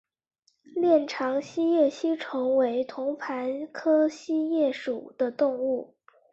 [0.63, 5.93] 链肠锡叶吸虫为同盘科锡叶属的动物。